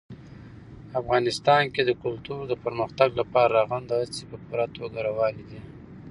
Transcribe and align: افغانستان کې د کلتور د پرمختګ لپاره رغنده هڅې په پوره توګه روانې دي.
افغانستان 1.01 1.63
کې 1.73 1.81
د 1.85 1.91
کلتور 2.03 2.41
د 2.47 2.53
پرمختګ 2.63 3.09
لپاره 3.21 3.53
رغنده 3.59 3.95
هڅې 4.01 4.23
په 4.31 4.37
پوره 4.45 4.65
توګه 4.77 4.97
روانې 5.07 5.43
دي. 5.49 5.61